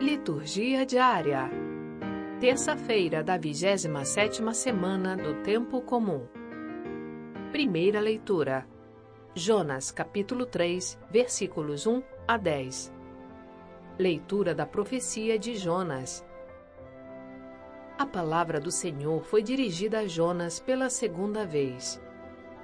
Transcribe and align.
Liturgia 0.00 0.86
diária. 0.86 1.50
Terça-feira 2.38 3.20
da 3.20 3.36
27ª 3.36 4.54
semana 4.54 5.16
do 5.16 5.42
tempo 5.42 5.82
comum. 5.82 6.24
Primeira 7.50 7.98
leitura. 7.98 8.64
Jonas, 9.34 9.90
capítulo 9.90 10.46
3, 10.46 10.96
versículos 11.10 11.84
1 11.84 12.00
a 12.28 12.36
10. 12.36 12.94
Leitura 13.98 14.54
da 14.54 14.64
profecia 14.64 15.36
de 15.36 15.56
Jonas. 15.56 16.24
A 17.98 18.06
palavra 18.06 18.60
do 18.60 18.70
Senhor 18.70 19.24
foi 19.24 19.42
dirigida 19.42 19.98
a 19.98 20.06
Jonas 20.06 20.60
pela 20.60 20.88
segunda 20.88 21.44
vez. 21.44 22.00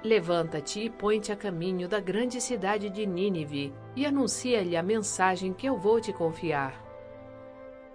Levanta-te 0.01 0.85
e 0.85 0.89
põe-te 0.89 1.33
a 1.33 1.35
caminho 1.35 1.89
da 1.89 1.99
grande 1.99 2.39
cidade 2.39 2.89
de 2.89 3.05
Nínive 3.05 3.73
e 3.93 4.05
anuncia-lhe 4.05 4.77
a 4.77 4.81
mensagem 4.81 5.51
que 5.51 5.67
eu 5.67 5.77
vou 5.77 5.99
te 5.99 6.13
confiar. 6.13 6.84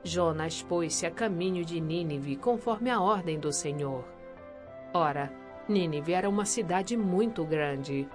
Jonas 0.03 0.63
pôs-se 0.63 1.05
a 1.05 1.11
caminho 1.11 1.65
de 1.65 1.79
Nínive 1.81 2.37
conforme 2.37 2.91
a 2.91 3.01
ordem 3.01 3.39
do 3.39 3.53
Senhor. 3.53 4.05
Ora, 4.95 5.33
Nínive 5.69 6.13
era 6.13 6.29
uma 6.29 6.45
cidade 6.45 6.97
muito 6.97 7.45
grande. 7.45 8.09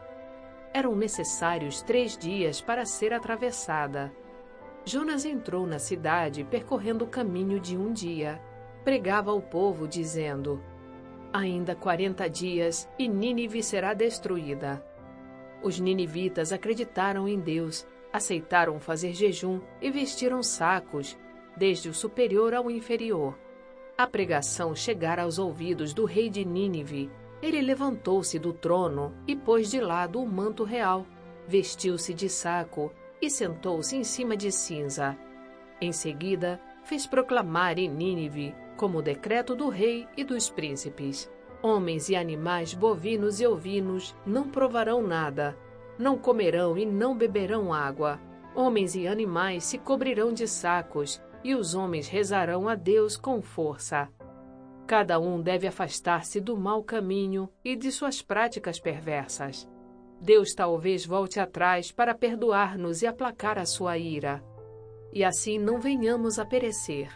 Eram 0.73 0.95
necessários 0.95 1.81
três 1.81 2.17
dias 2.17 2.59
para 2.59 2.85
ser 2.85 3.13
atravessada. 3.13 4.11
Jonas 4.83 5.25
entrou 5.25 5.65
na 5.65 5.79
cidade 5.79 6.43
percorrendo 6.43 7.05
o 7.05 7.07
caminho 7.07 7.59
de 7.59 7.77
um 7.77 7.93
dia. 7.93 8.41
Pregava 8.83 9.31
ao 9.31 9.41
povo, 9.41 9.87
dizendo: 9.87 10.61
Ainda 11.31 11.75
quarenta 11.75 12.29
dias 12.29 12.89
e 12.97 13.07
Nínive 13.07 13.61
será 13.63 13.93
destruída. 13.93 14.83
Os 15.63 15.79
ninivitas 15.79 16.51
acreditaram 16.51 17.27
em 17.27 17.39
Deus, 17.39 17.87
aceitaram 18.11 18.79
fazer 18.79 19.13
jejum 19.13 19.59
e 19.81 19.89
vestiram 19.89 20.43
sacos, 20.43 21.17
desde 21.55 21.89
o 21.89 21.93
superior 21.93 22.53
ao 22.53 22.69
inferior. 22.69 23.37
A 23.97 24.05
pregação 24.05 24.75
chegara 24.75 25.23
aos 25.23 25.39
ouvidos 25.39 25.93
do 25.93 26.05
rei 26.05 26.29
de 26.29 26.43
Nínive. 26.43 27.09
Ele 27.41 27.61
levantou-se 27.61 28.37
do 28.37 28.51
trono 28.51 29.13
e 29.27 29.35
pôs 29.35 29.69
de 29.69 29.79
lado 29.79 30.21
o 30.21 30.27
manto 30.27 30.63
real, 30.63 31.05
vestiu-se 31.47 32.13
de 32.13 32.27
saco 32.27 32.91
e 33.21 33.29
sentou-se 33.29 33.95
em 33.95 34.03
cima 34.03 34.35
de 34.35 34.51
cinza. 34.51 35.17
Em 35.79 35.91
seguida, 35.91 36.59
fez 36.83 37.05
proclamar 37.05 37.77
em 37.77 37.89
Nínive 37.89 38.53
como 38.75 39.01
decreto 39.01 39.55
do 39.55 39.69
rei 39.69 40.07
e 40.17 40.23
dos 40.23 40.49
príncipes. 40.49 41.31
Homens 41.61 42.09
e 42.09 42.15
animais 42.15 42.73
bovinos 42.73 43.39
e 43.39 43.47
ovinos 43.47 44.15
não 44.25 44.49
provarão 44.49 45.01
nada, 45.01 45.57
não 45.97 46.17
comerão 46.17 46.77
e 46.77 46.85
não 46.85 47.15
beberão 47.15 47.73
água. 47.73 48.19
Homens 48.53 48.95
e 48.95 49.07
animais 49.07 49.63
se 49.63 49.77
cobrirão 49.77 50.31
de 50.31 50.47
sacos, 50.47 51.21
e 51.45 51.53
os 51.53 51.75
homens 51.75 52.07
rezarão 52.07 52.67
a 52.67 52.73
Deus 52.73 53.15
com 53.15 53.39
força. 53.39 54.09
Cada 54.87 55.19
um 55.19 55.39
deve 55.39 55.67
afastar-se 55.67 56.41
do 56.41 56.57
mau 56.57 56.83
caminho 56.83 57.47
e 57.63 57.75
de 57.75 57.91
suas 57.91 58.19
práticas 58.19 58.79
perversas. 58.79 59.69
Deus 60.19 60.55
talvez 60.55 61.05
volte 61.05 61.39
atrás 61.39 61.91
para 61.91 62.15
perdoar-nos 62.15 63.03
e 63.03 63.07
aplacar 63.07 63.59
a 63.59 63.65
sua 63.65 63.95
ira. 63.95 64.43
E 65.13 65.23
assim 65.23 65.59
não 65.59 65.79
venhamos 65.79 66.39
a 66.39 66.45
perecer. 66.45 67.11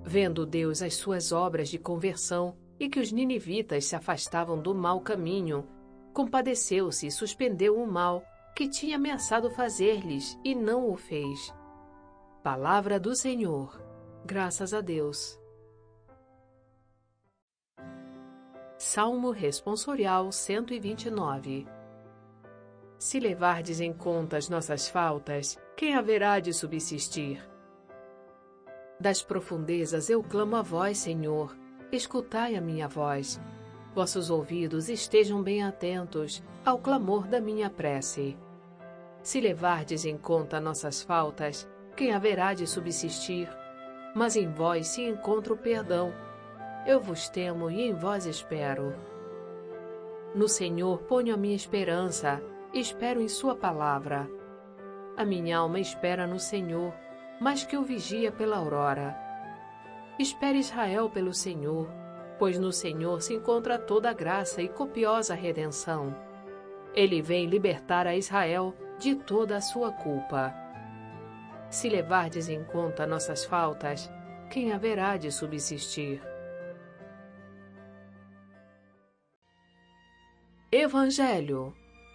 Vendo 0.00 0.46
Deus 0.46 0.80
as 0.80 0.94
suas 0.94 1.32
obras 1.32 1.68
de 1.68 1.78
conversão 1.78 2.56
e 2.78 2.88
que 2.88 3.00
os 3.00 3.10
ninivitas 3.10 3.86
se 3.86 3.96
afastavam 3.96 4.62
do 4.62 4.72
mau 4.72 5.00
caminho, 5.00 5.66
compadeceu-se 6.12 7.08
e 7.08 7.10
suspendeu 7.10 7.82
o 7.82 7.84
mal 7.84 8.22
que 8.54 8.68
tinha 8.68 8.94
ameaçado 8.94 9.50
fazer-lhes 9.50 10.38
e 10.44 10.54
não 10.54 10.88
o 10.88 10.96
fez. 10.96 11.52
Palavra 12.44 13.00
do 13.00 13.16
Senhor. 13.16 13.80
Graças 14.22 14.74
a 14.74 14.82
Deus. 14.82 15.40
Salmo 18.76 19.30
Responsorial 19.30 20.30
129 20.30 21.66
Se 22.98 23.18
levardes 23.18 23.80
em 23.80 23.94
conta 23.94 24.36
as 24.36 24.50
nossas 24.50 24.90
faltas, 24.90 25.58
quem 25.74 25.94
haverá 25.94 26.38
de 26.38 26.52
subsistir? 26.52 27.42
Das 29.00 29.22
profundezas 29.22 30.10
eu 30.10 30.22
clamo 30.22 30.56
a 30.56 30.62
vós, 30.62 30.98
Senhor, 30.98 31.56
escutai 31.90 32.56
a 32.56 32.60
minha 32.60 32.86
voz. 32.86 33.40
Vossos 33.94 34.28
ouvidos 34.28 34.90
estejam 34.90 35.42
bem 35.42 35.62
atentos 35.62 36.42
ao 36.62 36.78
clamor 36.78 37.26
da 37.26 37.40
minha 37.40 37.70
prece. 37.70 38.36
Se 39.22 39.40
levardes 39.40 40.04
em 40.04 40.18
conta 40.18 40.60
nossas 40.60 41.02
faltas, 41.02 41.66
quem 41.94 42.12
haverá 42.12 42.54
de 42.54 42.66
subsistir? 42.66 43.48
Mas 44.14 44.36
em 44.36 44.48
vós 44.48 44.88
se 44.88 45.02
encontra 45.02 45.52
o 45.52 45.56
perdão. 45.56 46.12
Eu 46.86 47.00
vos 47.00 47.28
temo 47.28 47.70
e 47.70 47.82
em 47.82 47.94
vós 47.94 48.26
espero. 48.26 48.94
No 50.34 50.48
Senhor 50.48 50.98
ponho 51.02 51.32
a 51.32 51.36
minha 51.36 51.54
esperança, 51.54 52.42
espero 52.72 53.20
em 53.20 53.28
Sua 53.28 53.54
palavra. 53.54 54.28
A 55.16 55.24
minha 55.24 55.58
alma 55.58 55.78
espera 55.78 56.26
no 56.26 56.40
Senhor, 56.40 56.92
mais 57.40 57.64
que 57.64 57.76
o 57.76 57.82
vigia 57.82 58.32
pela 58.32 58.56
aurora. 58.56 59.16
Espere 60.18 60.58
Israel 60.58 61.08
pelo 61.08 61.32
Senhor, 61.32 61.88
pois 62.38 62.58
no 62.58 62.72
Senhor 62.72 63.22
se 63.22 63.34
encontra 63.34 63.78
toda 63.78 64.10
a 64.10 64.12
graça 64.12 64.60
e 64.60 64.68
copiosa 64.68 65.34
redenção. 65.34 66.14
Ele 66.94 67.22
vem 67.22 67.46
libertar 67.46 68.06
a 68.06 68.16
Israel 68.16 68.74
de 68.98 69.14
toda 69.14 69.56
a 69.56 69.60
sua 69.60 69.90
culpa. 69.92 70.63
Se 71.74 71.88
levardes 71.88 72.48
em 72.48 72.62
conta 72.62 73.04
nossas 73.04 73.44
faltas, 73.44 74.08
quem 74.48 74.72
haverá 74.72 75.16
de 75.16 75.32
subsistir? 75.32 76.22
Evangelho 80.70 81.74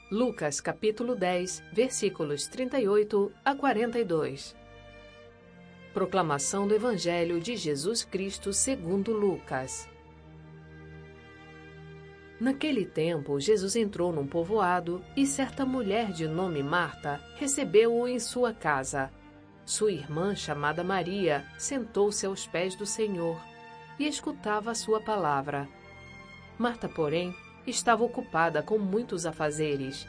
Lucas 0.09 0.61
capítulo 0.61 1.13
10, 1.13 1.61
versículos 1.73 2.47
38 2.47 3.33
a 3.43 3.53
42 3.53 4.55
Proclamação 5.93 6.65
do 6.65 6.73
Evangelho 6.73 7.41
de 7.41 7.57
Jesus 7.57 8.05
Cristo 8.05 8.53
segundo 8.53 9.11
Lucas. 9.11 9.89
Naquele 12.39 12.85
tempo, 12.85 13.37
Jesus 13.41 13.75
entrou 13.75 14.13
num 14.13 14.25
povoado 14.25 15.03
e 15.17 15.27
certa 15.27 15.65
mulher 15.65 16.13
de 16.13 16.29
nome 16.29 16.63
Marta 16.63 17.21
recebeu-o 17.35 18.07
em 18.07 18.19
sua 18.19 18.53
casa. 18.53 19.11
Sua 19.69 19.91
irmã, 19.91 20.35
chamada 20.35 20.83
Maria, 20.83 21.45
sentou-se 21.55 22.25
aos 22.25 22.47
pés 22.47 22.73
do 22.73 22.87
Senhor 22.87 23.39
e 23.99 24.07
escutava 24.07 24.71
a 24.71 24.73
sua 24.73 24.99
palavra. 24.99 25.69
Marta, 26.57 26.89
porém, 26.89 27.35
estava 27.67 28.03
ocupada 28.03 28.63
com 28.63 28.79
muitos 28.79 29.27
afazeres. 29.27 30.07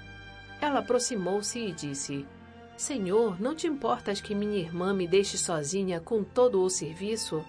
Ela 0.62 0.78
aproximou-se 0.78 1.58
e 1.58 1.72
disse: 1.72 2.26
Senhor, 2.74 3.38
não 3.38 3.54
te 3.54 3.66
importas 3.66 4.18
que 4.18 4.34
minha 4.34 4.56
irmã 4.56 4.94
me 4.94 5.06
deixe 5.06 5.36
sozinha 5.36 6.00
com 6.00 6.24
todo 6.24 6.62
o 6.62 6.70
serviço? 6.70 7.44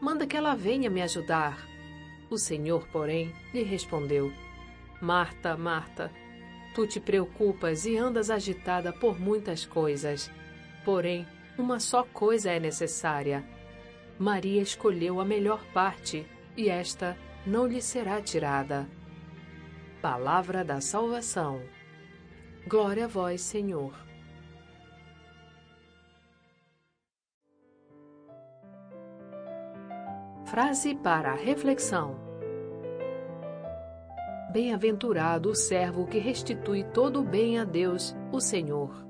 Manda 0.00 0.26
que 0.26 0.38
ela 0.38 0.54
venha 0.54 0.88
me 0.88 1.02
ajudar. 1.02 1.62
O 2.30 2.38
Senhor, 2.38 2.88
porém, 2.88 3.30
lhe 3.52 3.62
respondeu: 3.62 4.32
Marta, 4.98 5.58
Marta, 5.58 6.10
tu 6.74 6.86
te 6.86 6.98
preocupas 6.98 7.84
e 7.84 7.98
andas 7.98 8.30
agitada 8.30 8.94
por 8.94 9.20
muitas 9.20 9.66
coisas. 9.66 10.30
Porém, 10.86 11.26
uma 11.56 11.78
só 11.78 12.04
coisa 12.04 12.50
é 12.50 12.58
necessária. 12.58 13.44
Maria 14.18 14.62
escolheu 14.62 15.20
a 15.20 15.24
melhor 15.24 15.64
parte, 15.72 16.26
e 16.56 16.68
esta 16.68 17.16
não 17.46 17.66
lhe 17.66 17.80
será 17.80 18.20
tirada. 18.20 18.88
Palavra 20.00 20.64
da 20.64 20.80
salvação. 20.80 21.62
Glória 22.66 23.04
a 23.04 23.08
vós, 23.08 23.40
Senhor. 23.40 23.94
Frase 30.46 30.94
para 30.94 31.32
a 31.32 31.34
reflexão: 31.34 32.16
Bem-aventurado 34.52 35.50
o 35.50 35.54
servo 35.54 36.06
que 36.06 36.18
restitui 36.18 36.84
todo 36.84 37.20
o 37.20 37.24
bem 37.24 37.58
a 37.58 37.64
Deus, 37.64 38.14
o 38.30 38.40
Senhor. 38.40 39.03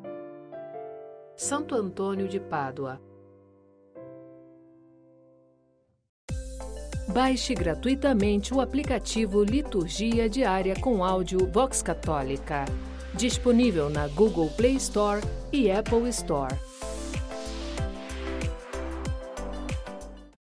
Santo 1.37 1.75
Antônio 1.75 2.29
de 2.29 2.39
Pádua. 2.39 3.01
Baixe 7.09 7.55
gratuitamente 7.55 8.55
o 8.55 8.61
aplicativo 8.61 9.43
Liturgia 9.43 10.29
Diária 10.29 10.75
com 10.81 11.05
áudio 11.05 11.51
Vox 11.53 11.83
Católica, 11.83 12.65
disponível 13.15 13.91
na 13.91 14.07
Google 14.07 14.49
Play 14.51 14.77
Store 14.77 15.21
e 15.53 15.71
Apple 15.71 16.09
Store. 16.09 16.55